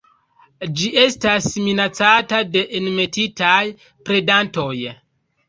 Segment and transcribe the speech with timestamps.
[0.77, 3.61] Ĝi estas minacata de enmetitaj
[4.09, 4.75] predantoj.